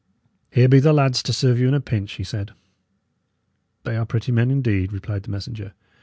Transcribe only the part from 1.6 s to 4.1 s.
in a pinch," he said. "They are